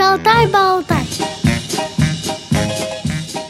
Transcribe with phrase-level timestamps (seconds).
[0.00, 0.96] Шалтай-болтай.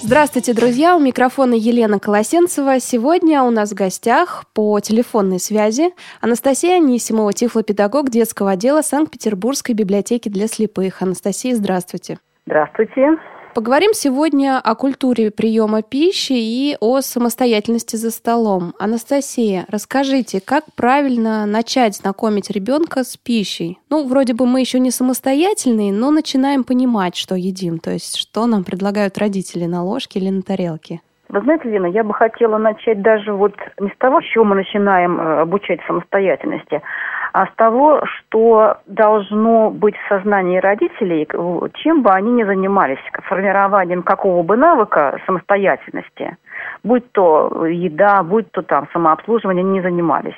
[0.02, 0.96] Здравствуйте, друзья!
[0.96, 2.80] У микрофона Елена Колосенцева.
[2.80, 10.28] Сегодня у нас в гостях по телефонной связи Анастасия Анисимова, тифлопедагог детского отдела Санкт-Петербургской библиотеки
[10.28, 11.02] для слепых.
[11.02, 12.18] Анастасия, здравствуйте.
[12.46, 13.10] Здравствуйте.
[13.52, 18.74] Поговорим сегодня о культуре приема пищи и о самостоятельности за столом.
[18.78, 23.78] Анастасия, расскажите, как правильно начать знакомить ребенка с пищей?
[23.90, 28.46] Ну, вроде бы мы еще не самостоятельные, но начинаем понимать, что едим, то есть что
[28.46, 31.00] нам предлагают родители на ложке или на тарелке.
[31.28, 34.56] Вы знаете, Лена, я бы хотела начать даже вот не с того, с чего мы
[34.56, 36.82] начинаем э, обучать самостоятельности,
[37.32, 41.26] а с того, что должно быть в сознании родителей,
[41.74, 46.36] чем бы они ни занимались, формированием какого бы навыка самостоятельности,
[46.82, 50.36] будь то еда, будь то там самообслуживание, они не занимались.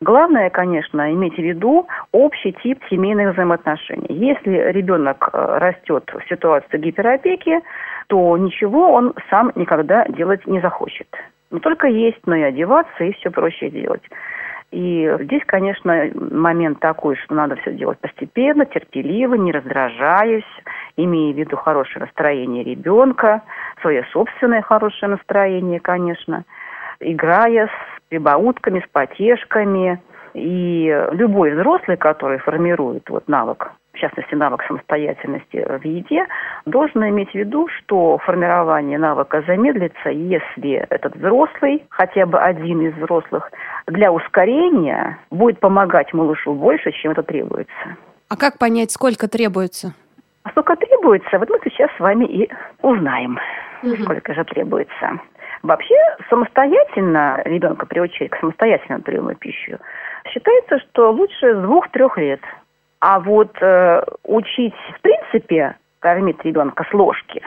[0.00, 4.08] Главное, конечно, иметь в виду общий тип семейных взаимоотношений.
[4.08, 7.60] Если ребенок э, растет в ситуации гиперопеки,
[8.08, 11.06] то ничего он сам никогда делать не захочет.
[11.52, 14.02] Не только есть, но и одеваться и все прочее делать.
[14.72, 20.44] И здесь, конечно, момент такой, что надо все делать постепенно, терпеливо, не раздражаясь,
[20.96, 23.42] имея в виду хорошее настроение ребенка,
[23.82, 26.44] свое собственное хорошее настроение, конечно,
[27.00, 30.00] играя с прибаутками, с потешками.
[30.32, 36.26] И любой взрослый, который формирует вот навык частности, навык самостоятельности в еде,
[36.66, 42.94] должен иметь в виду, что формирование навыка замедлится, если этот взрослый, хотя бы один из
[42.94, 43.50] взрослых,
[43.86, 47.96] для ускорения будет помогать малышу больше, чем это требуется.
[48.28, 49.94] А как понять, сколько требуется?
[50.42, 52.50] А сколько требуется, вот мы сейчас с вами и
[52.82, 53.38] узнаем,
[53.82, 53.96] угу.
[54.02, 55.20] сколько же требуется.
[55.62, 55.94] Вообще,
[56.28, 59.78] самостоятельно ребенка приучить к самостоятельному приему пищи
[60.28, 62.40] считается, что лучше с двух-трех лет–
[63.02, 67.42] а вот э, учить, в принципе, кормить ребенка с ложки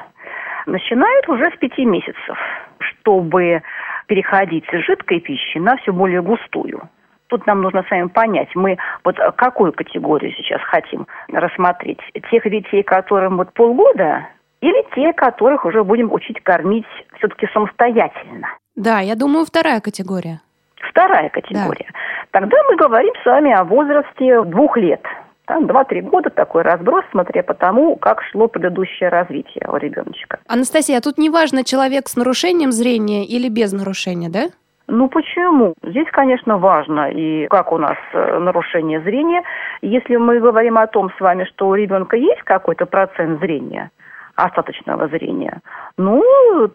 [0.66, 2.38] начинают уже с пяти месяцев,
[2.78, 3.64] чтобы
[4.08, 6.90] переходить с жидкой пищи на все более густую.
[7.28, 12.00] Тут нам нужно с вами понять, мы вот какую категорию сейчас хотим рассмотреть.
[12.30, 14.28] Тех детей, которым вот полгода,
[14.60, 16.86] или те, которых уже будем учить кормить
[17.18, 18.50] все-таки самостоятельно.
[18.76, 20.42] Да, я думаю, вторая категория.
[20.90, 21.88] Вторая категория.
[21.94, 22.40] Да.
[22.42, 25.02] Тогда мы говорим с вами о возрасте двух лет–
[25.46, 30.40] там 2-3 года такой разброс, смотря по тому, как шло предыдущее развитие у ребеночка.
[30.48, 34.46] Анастасия, а тут не важно, человек с нарушением зрения или без нарушения, да?
[34.88, 35.74] Ну почему?
[35.82, 39.42] Здесь, конечно, важно и как у нас э, нарушение зрения.
[39.82, 43.90] Если мы говорим о том с вами, что у ребенка есть какой-то процент зрения,
[44.36, 45.62] остаточного зрения,
[45.98, 46.24] ну,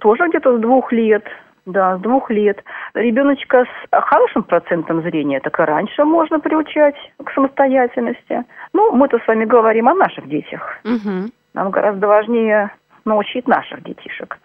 [0.00, 1.24] тоже где-то с двух лет,
[1.72, 2.62] да, с двух лет.
[2.94, 8.44] Ребеночка с хорошим процентом зрения, так и раньше можно приучать к самостоятельности.
[8.72, 10.78] Ну, мы-то с вами говорим о наших детях.
[10.84, 11.30] Угу.
[11.54, 12.70] Нам гораздо важнее
[13.04, 14.38] научить наших детишек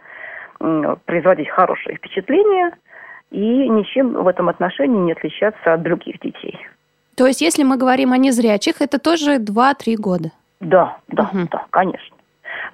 [1.06, 2.72] производить хорошее впечатление
[3.31, 6.57] и ничем в этом отношении не отличаться от других детей.
[7.16, 10.31] То есть, если мы говорим о незрячих, это тоже 2-3 года?
[10.59, 11.47] Да, да, угу.
[11.52, 12.15] да, конечно.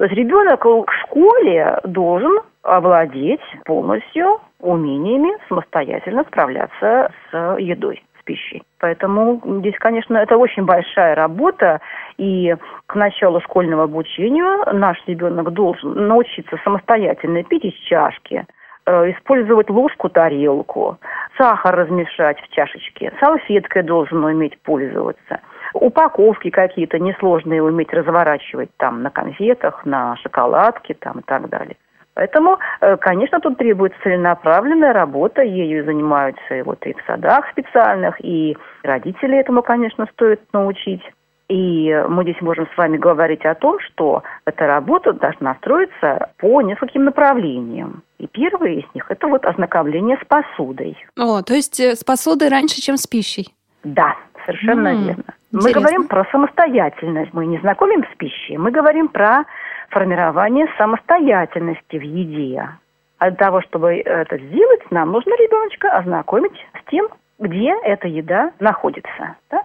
[0.01, 8.63] То есть ребенок к школе должен овладеть полностью умениями самостоятельно справляться с едой с пищей.
[8.79, 11.81] Поэтому здесь, конечно, это очень большая работа,
[12.17, 12.55] и
[12.87, 18.47] к началу школьного обучения наш ребенок должен научиться самостоятельно пить из чашки,
[18.87, 20.97] э, использовать ложку, тарелку,
[21.37, 25.41] сахар размешать в чашечке, салфеткой должен уметь пользоваться–
[25.73, 31.77] упаковки какие-то несложные уметь разворачивать там на конфетах, на шоколадке там и так далее.
[32.13, 38.23] Поэтому, э, конечно, тут требуется целенаправленная работа, ею занимаются и вот и в садах специальных,
[38.23, 41.01] и родители этому, конечно, стоит научить.
[41.47, 46.61] И мы здесь можем с вами говорить о том, что эта работа должна строиться по
[46.61, 48.03] нескольким направлениям.
[48.19, 50.95] И первое из них– это вот ознакомление с посудой.
[51.17, 53.53] О, то есть э, с посудой раньше, чем с пищей?
[53.83, 54.15] Да,
[54.45, 55.23] совершенно mm, верно.
[55.51, 55.81] Мы интересно.
[55.81, 59.43] говорим про самостоятельность, мы не знакомим с пищей, мы говорим про
[59.89, 62.69] формирование самостоятельности в еде.
[63.19, 67.07] А для того, чтобы это сделать, нам нужно ребеночка ознакомить с тем,
[67.39, 69.35] где эта еда находится.
[69.49, 69.63] Да?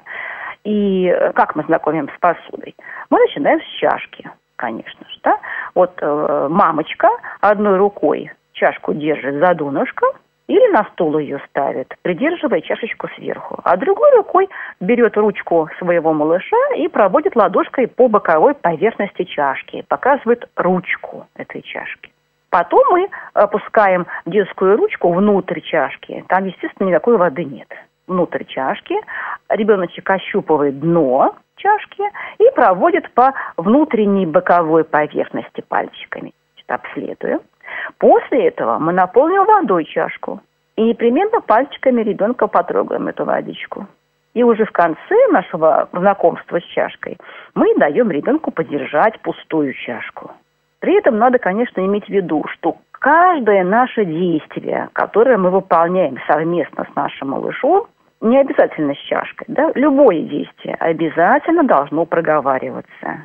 [0.64, 2.74] И как мы знакомим с посудой?
[3.08, 5.20] Мы начинаем с чашки, конечно же.
[5.22, 5.38] Да?
[5.74, 7.08] Вот э, мамочка
[7.40, 10.06] одной рукой чашку держит за донышко,
[10.48, 13.58] или на стол ее ставит, придерживая чашечку сверху.
[13.64, 14.48] А другой рукой
[14.80, 22.12] берет ручку своего малыша и проводит ладошкой по боковой поверхности чашки, показывает ручку этой чашки.
[22.50, 26.24] Потом мы опускаем детскую ручку внутрь чашки.
[26.28, 27.68] Там, естественно, никакой воды нет.
[28.06, 28.94] Внутрь чашки
[29.48, 32.02] ребеночек ощупывает дно чашки
[32.38, 36.32] и проводит по внутренней боковой поверхности пальчиками.
[36.68, 37.40] Обследуем.
[37.98, 40.40] После этого мы наполним водой чашку
[40.76, 43.86] и непременно пальчиками ребенка потрогаем эту водичку.
[44.34, 47.16] И уже в конце нашего знакомства с чашкой
[47.54, 50.30] мы даем ребенку подержать пустую чашку.
[50.80, 56.86] При этом надо, конечно, иметь в виду, что каждое наше действие, которое мы выполняем совместно
[56.90, 57.86] с нашим малышом,
[58.20, 63.22] не обязательно с чашкой, да, любое действие обязательно должно проговариваться.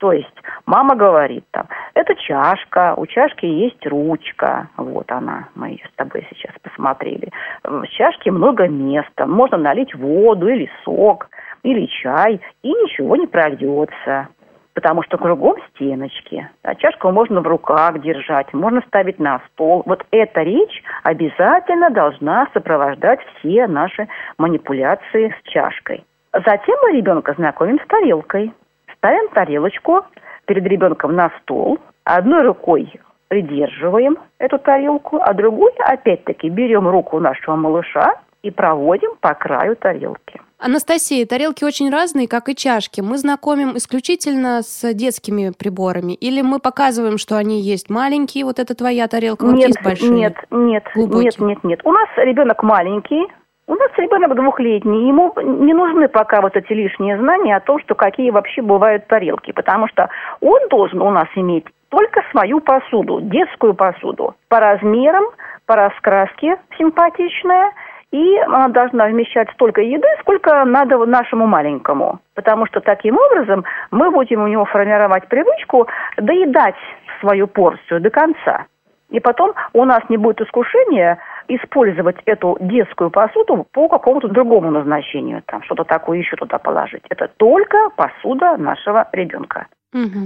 [0.00, 5.86] То есть мама говорит там, это чашка, у чашки есть ручка, вот она, мы ее
[5.92, 7.30] с тобой сейчас посмотрели.
[7.62, 11.28] В чашке много места, можно налить воду или сок,
[11.62, 14.28] или чай, и ничего не прольется
[14.72, 16.48] потому что кругом стеночки.
[16.62, 19.82] А чашку можно в руках держать, можно ставить на стол.
[19.84, 24.08] Вот эта речь обязательно должна сопровождать все наши
[24.38, 26.04] манипуляции с чашкой.
[26.32, 28.54] Затем мы ребенка знакомим с тарелкой.
[29.00, 30.04] Ставим тарелочку
[30.44, 32.92] перед ребенком на стол, одной рукой
[33.28, 40.38] придерживаем эту тарелку, а другой, опять-таки, берем руку нашего малыша и проводим по краю тарелки.
[40.58, 43.00] Анастасия, тарелки очень разные, как и чашки.
[43.00, 46.12] Мы знакомим исключительно с детскими приборами?
[46.12, 50.10] Или мы показываем, что они есть маленькие, вот это твоя тарелка, вот нет, есть большие?
[50.10, 51.24] Нет, нет, глубокие.
[51.24, 51.80] нет, нет, нет.
[51.84, 53.26] У нас ребенок маленький,
[53.70, 57.94] у нас ребенок двухлетний, ему не нужны пока вот эти лишние знания о том, что
[57.94, 60.08] какие вообще бывают тарелки, потому что
[60.40, 65.24] он должен у нас иметь только свою посуду, детскую посуду, по размерам,
[65.66, 67.72] по раскраске симпатичная–
[68.12, 72.18] и она должна вмещать столько еды, сколько надо нашему маленькому.
[72.34, 75.86] Потому что таким образом мы будем у него формировать привычку
[76.16, 76.74] доедать
[77.20, 78.66] свою порцию до конца.
[79.10, 81.18] И потом у нас не будет искушения
[81.56, 87.02] использовать эту детскую посуду по какому-то другому назначению, там что-то такое еще туда положить.
[87.08, 89.66] Это только посуда нашего ребенка.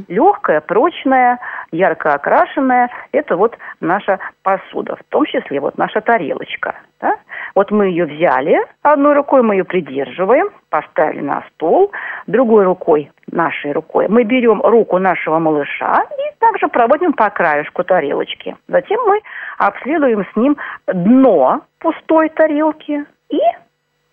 [0.08, 1.38] Легкая, прочная,
[1.72, 6.74] ярко окрашенная– это вот наша посуда, в том числе вот наша тарелочка.
[7.00, 7.16] Да?
[7.54, 11.92] Вот мы ее взяли, одной рукой мы ее придерживаем, поставили на стол,
[12.26, 18.56] другой рукой, нашей рукой, мы берем руку нашего малыша и также проводим по краешку тарелочки.
[18.68, 19.20] Затем мы
[19.58, 20.56] обследуем с ним
[20.86, 23.40] дно пустой тарелки и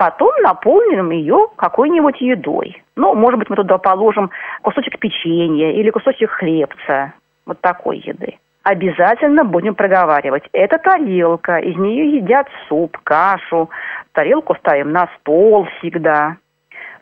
[0.02, 2.82] Потом наполним ее какой-нибудь едой.
[2.96, 4.32] Ну, может быть, мы туда положим
[4.64, 7.14] кусочек печенья или кусочек хлебца.
[7.46, 8.40] Вот такой еды.
[8.64, 10.42] Обязательно будем проговаривать.
[10.54, 13.70] Это тарелка, из нее едят суп, кашу.
[14.14, 16.38] Тарелку ставим на стол всегда.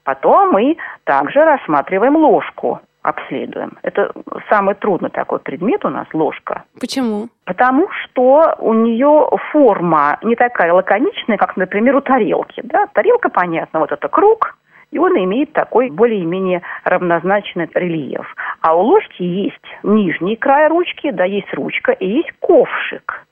[0.04, 0.76] Потом мы
[1.06, 3.78] также рассматриваем ложку обследуем.
[3.82, 4.12] Это
[4.50, 6.64] самый трудный такой предмет у нас, ложка.
[6.80, 7.30] Почему?
[7.46, 12.62] Потому что у нее форма не такая лаконичная, как, например, у тарелки.
[12.64, 12.88] Да?
[12.94, 14.58] Тарелка, понятно, вот это круг,
[14.92, 18.28] и он имеет такой более-менее равнозначный рельеф.
[18.62, 23.26] А у ложки есть нижний край ручки, да, есть ручка и есть ковшик.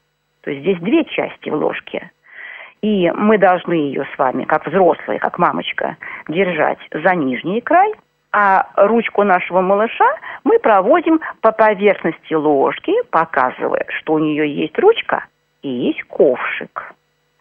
[0.43, 2.11] То есть здесь две части в ложке.
[2.81, 5.97] И мы должны ее с вами, как взрослые, как мамочка,
[6.29, 7.91] держать за нижний край–
[8.31, 10.09] а ручку нашего малыша
[10.43, 15.25] мы проводим по поверхности ложки, показывая, что у нее есть ручка
[15.61, 16.93] и есть ковшик.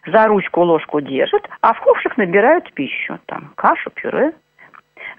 [0.05, 4.33] За ручку ложку держат, а в ковшик набирают пищу, там кашу, пюре.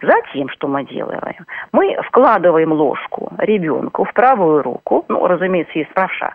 [0.00, 1.46] Затем, что мы делаем?
[1.72, 6.34] Мы вкладываем ложку ребенку в правую руку, ну, разумеется, есть правша,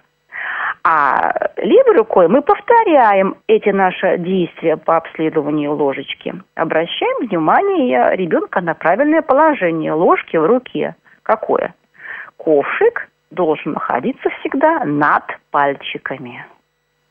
[0.84, 6.36] а левой рукой мы повторяем эти наши действия по обследованию ложечки.
[6.56, 10.96] Обращаем внимание ребенка на правильное положение ложки в руке.
[11.24, 11.74] Какое?
[12.36, 16.46] Ковшик должен находиться всегда над пальчиками.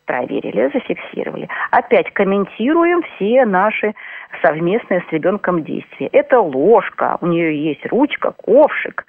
[0.04, 1.48] Проверили, зафиксировали.
[1.70, 3.94] Опять комментируем все наши
[4.42, 6.08] совместные с ребенком действия.
[6.08, 9.06] Это ложка, у нее есть ручка, ковшик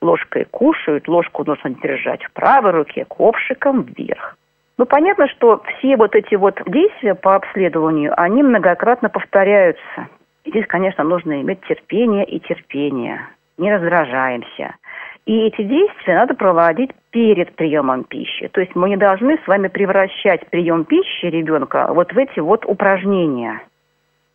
[0.00, 4.36] ложкой кушают, ложку нужно держать в правой руке, ковшиком вверх.
[4.76, 10.08] Ну, понятно, что все вот эти вот действия по обследованию, они многократно повторяются.
[10.44, 13.28] Здесь, конечно, нужно иметь терпение и терпение.
[13.56, 14.74] Не раздражаемся.
[15.26, 18.48] И эти действия надо проводить перед приемом пищи.
[18.48, 22.66] То есть мы не должны с вами превращать прием пищи ребенка вот в эти вот
[22.66, 23.62] упражнения.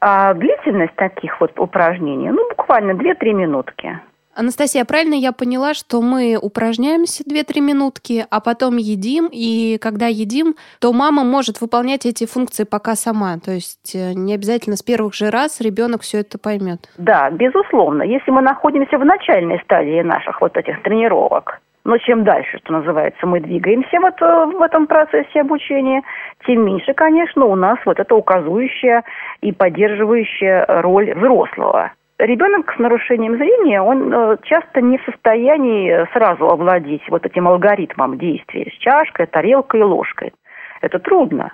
[0.01, 4.00] А длительность таких вот упражнений, ну, буквально 2-3 минутки.
[4.39, 10.55] Анастасия, правильно я поняла, что мы упражняемся 2-3 минутки, а потом едим, и когда едим,
[10.79, 13.38] то мама может выполнять эти функции пока сама.
[13.43, 16.89] То есть э, не обязательно с первых же раз ребенок все это поймет.
[16.98, 18.03] Да, безусловно.
[18.03, 23.27] Если мы находимся в начальной стадии наших вот этих тренировок, но чем дальше, что называется,
[23.27, 26.01] мы двигаемся вот в этом процессе обучения,
[26.48, 29.03] тем меньше, конечно, у нас вот эта указующая
[29.41, 31.91] и поддерживающая роль взрослого.
[32.19, 38.17] Ребенок с нарушением зрения, он э, часто не в состоянии сразу овладеть вот этим алгоритмом
[38.17, 40.33] действия с чашкой, тарелкой и ложкой.
[40.81, 41.51] Это трудно.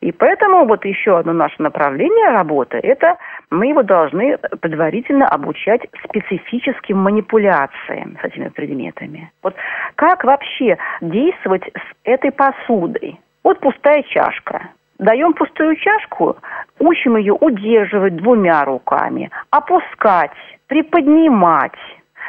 [0.00, 3.16] И поэтому вот еще одно наше направление работы– это
[3.50, 9.32] мы его должны предварительно обучать специфическим манипуляциям с этими предметами.
[9.42, 9.54] Вот
[9.94, 13.18] как вообще действовать с этой посудой?
[13.42, 14.68] Вот пустая чашка.
[14.98, 16.36] Даем пустую чашку,
[16.78, 20.30] учим ее удерживать двумя руками, опускать,
[20.68, 21.78] приподнимать.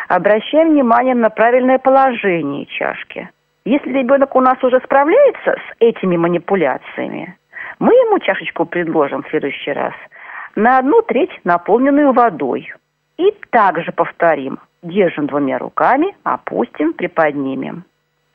[0.07, 3.29] Обращаем внимание на правильное положение чашки.
[3.65, 7.37] Если ребенок у нас уже справляется с этими манипуляциями,
[7.79, 9.93] мы ему чашечку предложим в следующий раз
[10.55, 12.71] на одну треть наполненную водой.
[13.17, 14.59] И также повторим.
[14.83, 17.85] Держим двумя руками, опустим, приподнимем.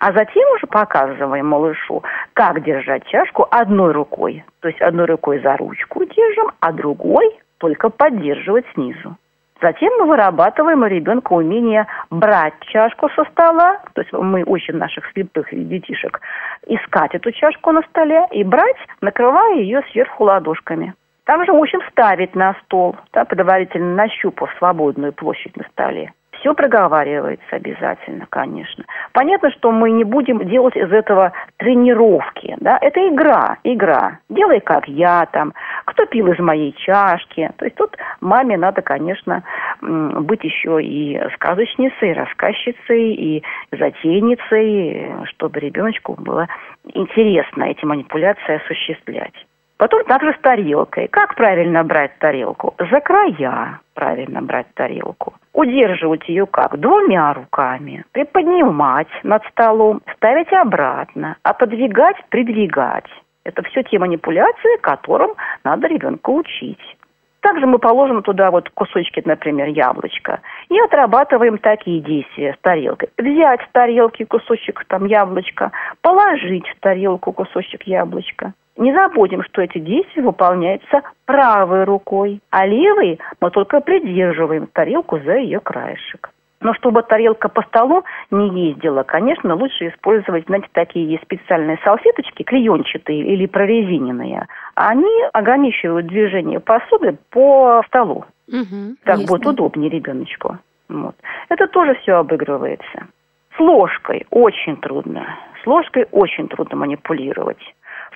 [0.00, 2.02] А затем уже показываем малышу,
[2.34, 4.44] как держать чашку одной рукой.
[4.60, 9.16] То есть одной рукой за ручку держим, а другой только поддерживать снизу.
[9.62, 15.10] Затем мы вырабатываем у ребенка умение брать чашку со стола, то есть мы учим наших
[15.12, 16.20] слепых детишек
[16.66, 20.94] искать эту чашку на столе и брать, накрывая ее сверху ладошками.
[21.24, 26.12] Также учим ставить на стол, да, предварительно нащупав свободную площадь на столе.
[26.40, 28.84] Все проговаривается обязательно, конечно.
[29.12, 32.56] Понятно, что мы не будем делать из этого тренировки.
[32.60, 32.78] Да?
[32.80, 34.18] Это игра, игра.
[34.30, 35.52] Делай как я там,
[35.84, 37.50] кто пил из моей чашки.
[37.58, 39.42] То есть тут маме надо, конечно,
[39.82, 46.48] быть еще и сказочницей, и рассказчицей, и затейницей, чтобы ребеночку было
[46.94, 49.34] интересно эти манипуляции осуществлять.
[49.80, 51.08] Потом также с тарелкой.
[51.08, 52.74] Как правильно брать тарелку?
[52.78, 55.32] За края правильно брать тарелку.
[55.54, 56.78] Удерживать ее как?
[56.78, 58.04] Двумя руками.
[58.12, 63.08] Приподнимать над столом, ставить обратно, а подвигать, придвигать.
[63.44, 65.30] Это все те манипуляции, которым
[65.64, 66.96] надо ребенка учить.
[67.40, 73.08] Также мы положим туда вот кусочки, например, яблочка, и отрабатываем такие действия с тарелкой.
[73.16, 75.72] Взять с тарелки кусочек там яблочка,
[76.02, 78.52] положить в тарелку кусочек яблочка.
[78.80, 85.36] Не забудем, что эти действия выполняются правой рукой, а левой мы только придерживаем тарелку за
[85.36, 86.30] ее краешек.
[86.62, 93.20] Но чтобы тарелка по столу не ездила, конечно, лучше использовать, знаете, такие специальные салфеточки, клеенчатые
[93.20, 94.46] или прорезиненные.
[94.74, 98.24] Они ограничивают движение посуды по столу.
[98.48, 100.56] Угу, так будет удобнее ребеночку.
[100.88, 101.16] Вот.
[101.50, 103.08] Это тоже все обыгрывается.
[103.56, 105.38] С ложкой очень трудно.
[105.62, 107.60] С ложкой очень трудно манипулировать.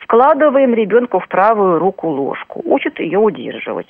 [0.05, 3.89] Вкладываем ребенку в правую руку ложку, учат ее удерживать.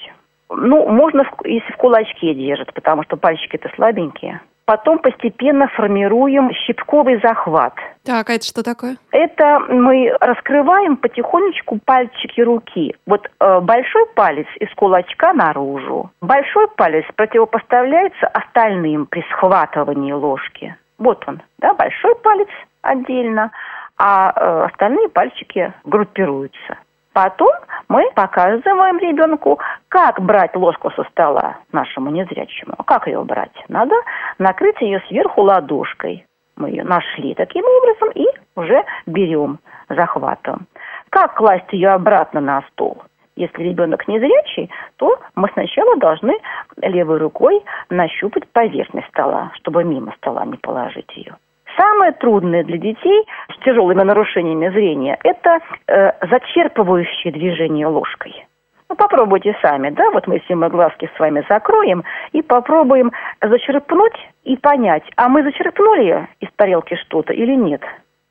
[0.48, 4.40] Ну, можно, если в кулачке держит, потому что пальчики-то слабенькие.
[4.66, 7.74] Потом постепенно формируем щипковый захват.
[8.04, 8.96] Так, а это что такое?
[9.10, 12.94] Это мы раскрываем потихонечку пальчики руки.
[13.06, 16.10] Вот э, большой палец из кулачка наружу.
[16.22, 20.74] Большой палец противопоставляется остальным при схватывании ложки.
[20.96, 22.48] Вот он, да, большой палец
[22.80, 23.50] отдельно,
[23.98, 26.78] а э, остальные пальчики группируются.
[27.12, 27.52] Потом
[27.88, 32.74] мы показываем ребенку, как брать ложку со стола нашему незрячему.
[32.86, 33.54] Как ее брать?
[33.68, 33.94] Надо
[34.38, 36.26] накрыть ее сверху ладошкой.
[36.56, 40.66] Мы ее нашли таким образом и уже берем захватом.
[41.10, 43.02] Как класть ее обратно на стол?
[43.36, 46.34] Если ребенок незрячий, то мы сначала должны
[46.76, 51.36] левой рукой нащупать поверхность стола, чтобы мимо стола не положить ее.
[51.76, 58.46] Самое трудное для детей с тяжелыми нарушениями зрения– это э, зачерпывающее движение ложкой.
[58.88, 63.12] Ну, попробуйте сами, да, вот мы все мы глазки с вами закроем и попробуем
[63.42, 64.14] зачерпнуть
[64.44, 67.80] и понять, а мы зачерпнули из тарелки что-то или нет.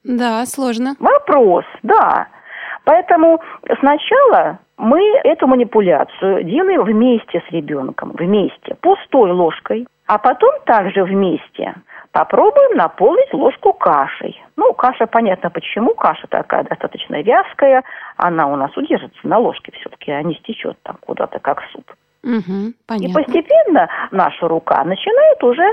[0.04, 0.96] Да, сложно.
[1.00, 2.28] Вопрос, да.
[2.86, 3.42] Поэтому
[3.80, 11.74] сначала мы эту манипуляцию делаем вместе с ребенком, вместе, пустой ложкой, а потом также вместе–
[12.14, 14.40] Попробуем наполнить ложку кашей.
[14.56, 15.96] Ну, каша, понятно почему.
[15.96, 17.84] Каша такая достаточно вязкая.
[18.18, 21.92] Она у нас удержится на ложке все-таки, а не стечет там куда-то, как суп.
[22.24, 23.08] Угу, понятно.
[23.08, 25.66] И постепенно наша рука начинает уже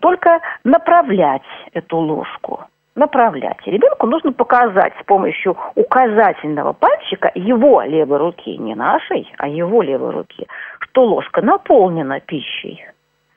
[0.00, 1.42] только направлять
[1.74, 2.64] эту ложку.
[2.94, 3.58] Направлять.
[3.66, 9.82] И ребенку нужно показать с помощью указательного пальчика его левой руки, не нашей, а его
[9.82, 10.46] левой руки,
[10.80, 12.82] что ложка наполнена пищей.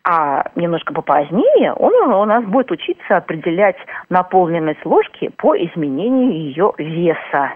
[0.08, 3.78] А немножко попозднее он у нас будет учиться определять
[4.10, 7.54] наполненность ложки по изменению ее веса.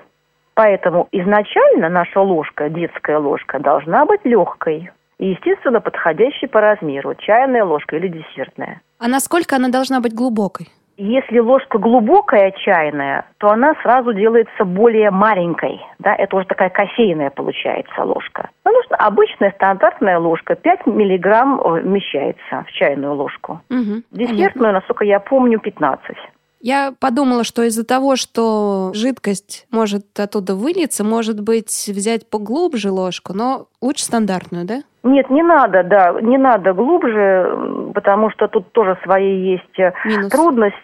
[0.55, 4.89] Поэтому изначально наша ложка, детская ложка, должна быть легкой.
[5.19, 8.81] И, естественно, подходящей по размеру, чайная ложка или десертная.
[8.99, 10.67] А насколько она должна быть глубокой?
[10.97, 15.79] Если ложка глубокая чайная, то она сразу делается более маленькой.
[15.99, 16.13] Да?
[16.15, 18.49] Это уже такая кофейная получается ложка.
[18.63, 23.62] Конечно, обычная стандартная ложка 5 миллиграмм вмещается в чайную ложку.
[23.69, 24.72] Угу, Десертную, понятно.
[24.72, 26.15] насколько я помню, 15.
[26.61, 33.33] Я подумала, что из-за того, что жидкость может оттуда вылиться, может быть, взять поглубже ложку,
[33.33, 34.81] но лучше стандартную, да?
[35.03, 40.29] Нет, не надо, да, не надо глубже, потому что тут тоже свои есть э, Минус.
[40.29, 40.75] трудности.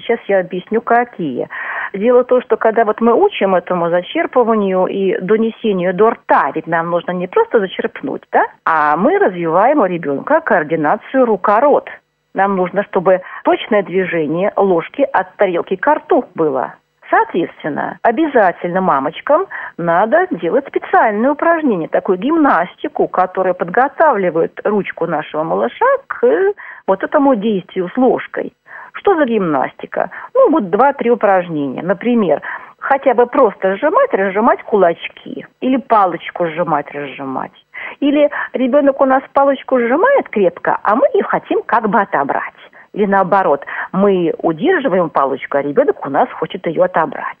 [0.00, 1.48] Сейчас я объясню, какие.
[1.92, 6.68] Дело в том, что когда вот мы учим этому зачерпыванию и донесению до рта, ведь
[6.68, 11.88] нам нужно не просто зачерпнуть, да, а мы развиваем у ребенка координацию рука-рот.
[12.34, 16.74] Нам нужно, чтобы точное движение ложки от тарелки к рту было.
[17.10, 26.26] Соответственно, обязательно мамочкам надо делать специальное упражнение, такую гимнастику, которая подготавливает ручку нашего малыша к
[26.88, 28.52] вот этому действию с ложкой.
[28.94, 30.10] Что за гимнастика?
[30.34, 31.82] Ну, вот два-три упражнения.
[31.82, 32.42] Например,
[32.78, 35.46] хотя бы просто сжимать, разжимать кулачки.
[35.60, 37.52] Или палочку сжимать, разжимать.
[38.00, 42.54] Или ребенок у нас палочку сжимает крепко, а мы ее хотим как бы отобрать.
[42.92, 47.38] Или наоборот, мы удерживаем палочку, а ребенок у нас хочет ее отобрать.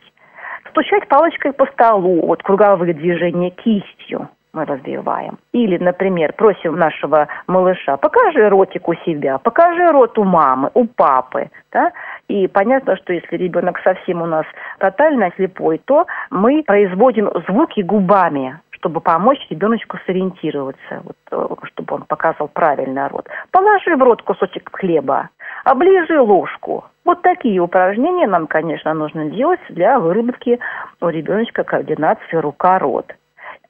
[0.70, 5.38] Стучать палочкой по столу, вот круговые движения кистью мы развиваем.
[5.52, 11.50] Или, например, просим нашего малыша, покажи ротик у себя, покажи рот у мамы, у папы.
[11.72, 11.92] Да?
[12.28, 14.46] И понятно, что если ребенок совсем у нас
[14.78, 22.02] тотально слепой, то мы производим звуки губами, чтобы помочь ребеночку сориентироваться, вот, э, чтобы он
[22.02, 23.26] показал правильный рот.
[23.50, 25.30] Положи в рот кусочек хлеба,
[25.64, 26.84] оближи ложку.
[27.06, 30.58] Вот такие упражнения нам, конечно, нужно делать для выработки
[31.00, 33.06] у ребеночка координации рука-рот.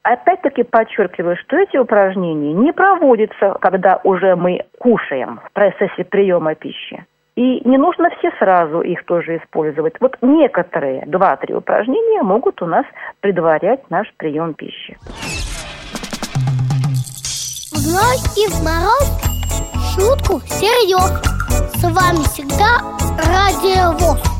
[0.03, 7.05] Опять-таки подчеркиваю, что эти упражнения не проводятся, когда уже мы кушаем в процессе приема пищи.
[7.35, 9.95] И не нужно все сразу их тоже использовать.
[9.99, 12.85] Вот некоторые два-три упражнения могут у нас
[13.19, 14.97] предварять наш прием пищи.
[17.73, 19.35] Вновь и мороз
[19.93, 21.21] шутку серьез.
[21.75, 22.79] С вами всегда
[23.17, 24.34] Радио ВОЗ.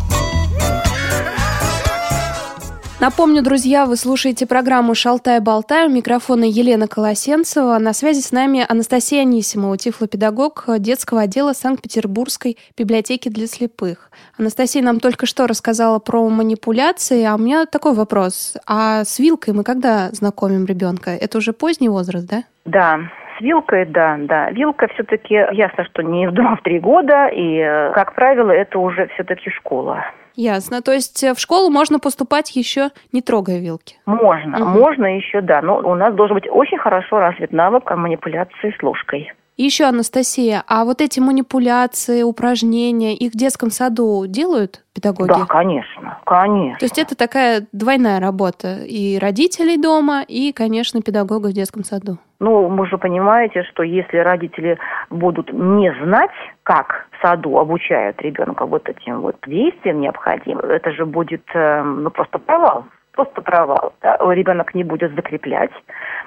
[3.02, 5.86] Напомню, друзья, вы слушаете программу «Шалтай-болтай».
[5.86, 7.78] У микрофона Елена Колосенцева.
[7.78, 14.10] На связи с нами Анастасия Анисимова, тифлопедагог детского отдела Санкт-Петербургской библиотеки для слепых.
[14.38, 18.56] Анастасия нам только что рассказала про манипуляции, а у меня такой вопрос.
[18.66, 21.12] А с вилкой мы когда знакомим ребенка?
[21.12, 22.46] Это уже поздний возраст, да?
[22.64, 23.00] Да,
[23.38, 24.52] с вилкой, да, да.
[24.52, 29.50] Вилка все-таки ясно, что не в 2-3 года, и, э, как правило, это уже все-таки
[29.50, 30.06] школа.
[30.36, 30.82] Ясно.
[30.82, 33.98] То есть э, в школу можно поступать еще не трогая вилки?
[34.06, 34.80] Можно, угу.
[34.80, 35.62] можно еще, да.
[35.62, 39.32] Но у нас должен быть очень хорошо развит навык манипуляции с ложкой.
[39.58, 45.30] Еще, Анастасия, а вот эти манипуляции, упражнения, их в детском саду делают педагоги?
[45.30, 46.78] Да, конечно, конечно.
[46.78, 52.18] То есть это такая двойная работа и родителей дома, и, конечно, педагога в детском саду.
[52.40, 54.78] Ну, вы же понимаете, что если родители
[55.10, 56.32] будут не знать,
[56.64, 62.10] как в саду обучают ребенка вот этим вот действиям необходимым, это же будет э, ну,
[62.10, 63.94] просто провал просто провал.
[64.02, 64.18] Да?
[64.34, 65.72] Ребенок не будет закреплять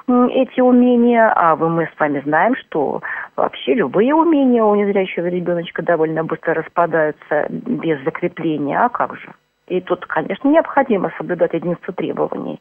[0.08, 3.02] эти умения, а вы, мы с вами знаем, что
[3.36, 8.78] вообще любые умения у незрячего ребеночка довольно быстро распадаются без закрепления.
[8.78, 9.28] А как же?
[9.66, 12.58] И тут, конечно, необходимо соблюдать единство требований.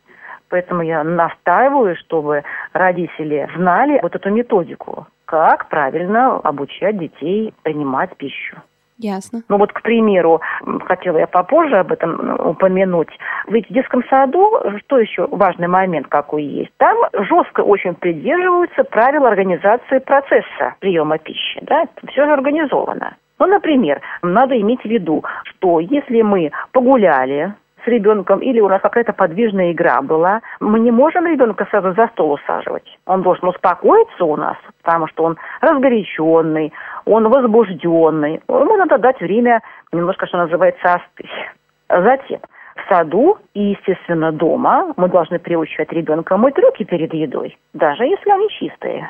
[0.49, 8.57] Поэтому я настаиваю, чтобы родители знали вот эту методику, как правильно обучать детей принимать пищу.
[8.99, 9.43] Ясно.
[9.47, 10.41] Ну вот, к примеру,
[10.85, 13.09] хотела я попозже об этом ну, упомянуть.
[13.47, 19.25] Ведь в детском саду, что еще важный момент какой есть, там жестко очень придерживаются правил
[19.25, 21.59] организации процесса приема пищи.
[21.61, 21.85] Да?
[22.07, 23.15] Все же организовано.
[23.39, 27.53] Ну, например, надо иметь в виду, что если мы погуляли,
[27.87, 32.33] ребенком или у нас какая-то подвижная игра была, мы не можем ребенка сразу за стол
[32.33, 32.97] усаживать.
[33.05, 36.73] Он должен успокоиться у нас, потому что он разгоряченный,
[37.05, 38.41] он возбужденный.
[38.47, 41.31] Ему надо дать время немножко, что называется, остыть.
[41.89, 42.39] Затем
[42.77, 48.29] в саду и, естественно, дома мы должны приучать ребенка мыть руки перед едой, даже если
[48.29, 49.09] они чистые.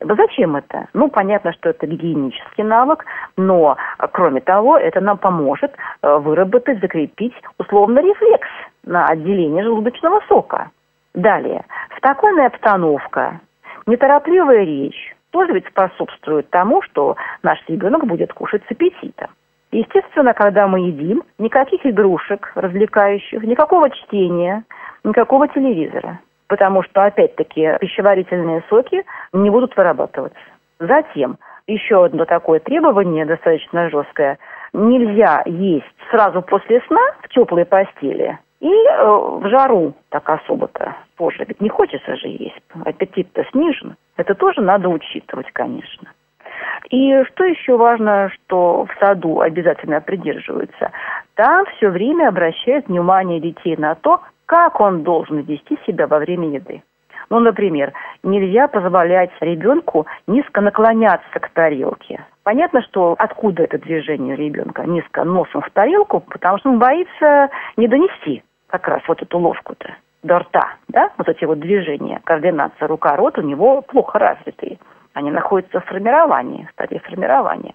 [0.00, 0.88] Зачем это?
[0.92, 3.04] Ну, понятно, что это гигиенический навык,
[3.36, 3.76] но,
[4.12, 8.48] кроме того, это нам поможет э, выработать, закрепить условно рефлекс
[8.84, 10.70] на отделение желудочного сока.
[11.14, 11.64] Далее,
[11.96, 13.40] спокойная обстановка,
[13.86, 19.28] неторопливая речь тоже ведь способствует тому, что наш ребенок будет кушать с аппетитом.
[19.72, 24.64] Естественно, когда мы едим, никаких игрушек развлекающих, никакого чтения,
[25.04, 30.38] никакого телевизора потому что, опять-таки, пищеварительные соки не будут вырабатываться.
[30.78, 34.38] Затем, еще одно такое требование достаточно жесткое.
[34.72, 41.44] Нельзя есть сразу после сна в теплой постели И э, в жару так особо-то позже,
[41.46, 43.96] ведь не хочется же есть, аппетит-то снижен.
[44.16, 46.12] Это тоже надо учитывать, конечно.
[46.90, 50.92] И что еще важно, что в саду обязательно придерживаются,
[51.34, 56.48] там все время обращают внимание детей на то, как он должен вести себя во время
[56.48, 56.82] еды.
[57.28, 62.24] Ну, например, нельзя позволять ребенку низко наклоняться к тарелке.
[62.44, 67.88] Понятно, что откуда это движение ребенка низко носом в тарелку, потому что он боится не
[67.88, 73.38] донести как раз вот эту ложку-то до рта, да, вот эти вот движения, координация рука-рот
[73.38, 74.78] у него плохо развитые.
[75.14, 77.74] Они находятся в формировании, в стадии формирования.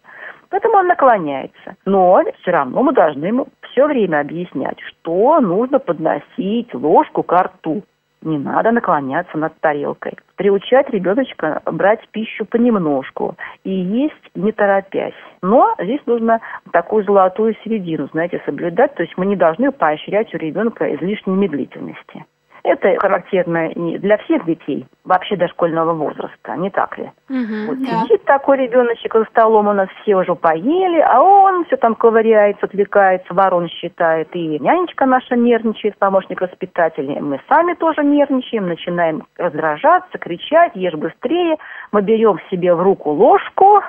[0.52, 1.76] Поэтому он наклоняется.
[1.86, 7.84] Но все равно мы должны ему все время объяснять, что нужно подносить ложку к рту.
[8.22, 10.14] Не надо наклоняться над тарелкой.
[10.36, 15.16] Приучать ребеночка брать пищу понемножку и есть не торопясь.
[15.42, 16.40] Но здесь нужно
[16.72, 18.94] такую золотую середину, знаете, соблюдать.
[18.94, 22.26] То есть мы не должны поощрять у ребенка излишней медлительности.
[22.64, 27.12] Это характерно не для всех детей, вообще дошкольного возраста, не так ли?
[27.30, 28.04] Угу, вот да.
[28.04, 32.68] сидит такой ребеночек за столом, у нас все уже поели, а он все там ковыряется,
[32.68, 34.30] отвлекается, ворон считает.
[34.36, 37.20] И нянечка наша нервничает, помощник воспитателя.
[37.22, 41.58] Мы сами тоже нервничаем, начинаем раздражаться, кричать, ешь быстрее.
[41.92, 43.82] Мы берем себе в руку ложку,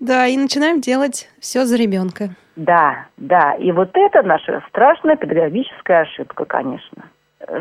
[0.00, 2.30] Да, и начинаем делать все за ребенка.
[2.56, 3.54] Да, да.
[3.54, 7.04] И вот это наша страшная педагогическая ошибка, конечно.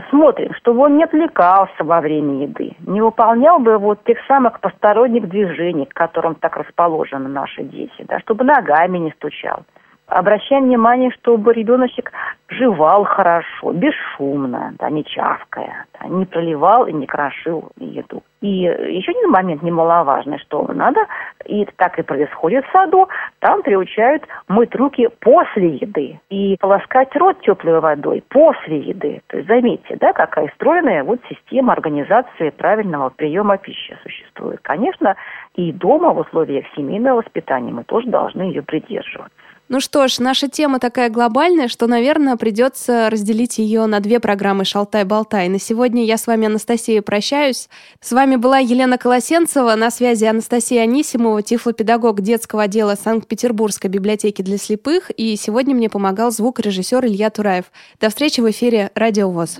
[0.10, 5.30] Смотрим, чтобы он не отвлекался во время еды, не выполнял бы вот тех самых посторонних
[5.30, 9.66] движений, к которым так расположены наши дети, да, чтобы ногами не стучал.
[10.08, 12.12] Обращаем внимание, чтобы ребеночек
[12.48, 18.24] жевал хорошо, бесшумно, да, не чавкая, да, не проливал и не крошил еду.
[18.42, 21.06] И еще один момент немаловажный, что надо,
[21.46, 23.08] и так и происходит в саду,
[23.40, 29.22] там приучают мыть руки после еды и полоскать рот теплой водой после еды.
[29.28, 34.60] То есть заметьте, да, какая стройная вот система организации правильного приема пищи существует.
[34.62, 35.16] Конечно,
[35.56, 39.34] и дома в условиях семейного воспитания мы тоже должны ее придерживаться.
[39.70, 44.64] Ну что ж, наша тема такая глобальная, что, наверное, придется разделить ее на две программы
[44.64, 45.50] «Шалтай-болтай».
[45.50, 47.68] На сегодня я с вами, Анастасия, прощаюсь.
[48.00, 54.58] С вами была Елена Колосенцева, на связи Анастасия Анисимова, тифлопедагог детского отдела Санкт-Петербургской библиотеки для
[54.58, 57.66] слепых, и сегодня мне помогал звукорежиссер Илья Тураев.
[58.00, 59.60] До встречи в эфире «Радио ВОЗ».